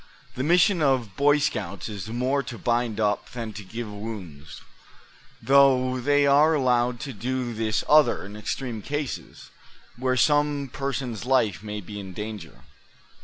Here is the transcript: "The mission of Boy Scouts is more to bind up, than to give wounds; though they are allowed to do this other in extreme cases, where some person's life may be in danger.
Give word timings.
"The 0.33 0.41
mission 0.41 0.81
of 0.81 1.15
Boy 1.15 1.37
Scouts 1.37 1.87
is 1.87 2.07
more 2.07 2.41
to 2.41 2.57
bind 2.57 2.99
up, 2.99 3.29
than 3.33 3.53
to 3.53 3.63
give 3.63 3.85
wounds; 3.87 4.61
though 5.43 5.99
they 5.99 6.25
are 6.25 6.55
allowed 6.55 6.99
to 7.01 7.13
do 7.13 7.53
this 7.53 7.83
other 7.87 8.25
in 8.25 8.35
extreme 8.35 8.81
cases, 8.81 9.51
where 9.97 10.17
some 10.17 10.71
person's 10.73 11.23
life 11.25 11.61
may 11.61 11.81
be 11.81 11.99
in 11.99 12.13
danger. 12.13 12.63